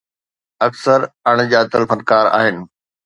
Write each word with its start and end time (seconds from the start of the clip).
اڪثر 0.65 0.99
اڻڄاتل 1.29 1.83
فنڪار 1.89 2.25
آهن. 2.39 2.55